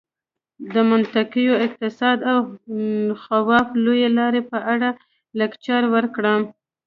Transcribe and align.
د 0.73 0.75
منطقوي 0.91 1.53
اقتصاد 1.65 2.17
او 2.31 2.37
خواف 3.21 3.67
لویې 3.83 4.09
لارې 4.17 4.41
په 4.51 4.57
اړه 4.73 4.89
لکچر 5.39 5.81
ورکړم. 5.95 6.41